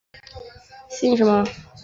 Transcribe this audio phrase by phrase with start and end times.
[0.89, 1.45] 姓什么？